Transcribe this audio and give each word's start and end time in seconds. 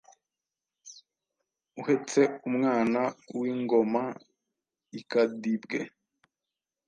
Uhetse 1.81 2.21
umwana 2.49 3.01
w'ingoma 3.37 4.03
ikadibwe! 4.99 5.79